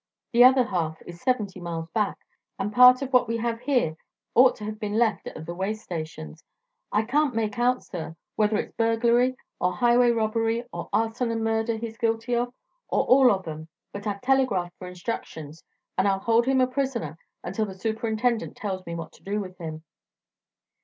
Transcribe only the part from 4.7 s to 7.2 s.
been left at the way stations. I